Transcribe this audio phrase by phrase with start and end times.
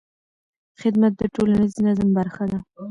[0.81, 2.59] خدمت د ټولنیز نظم برخه ده.